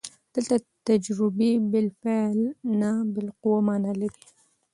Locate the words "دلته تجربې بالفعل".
0.33-2.39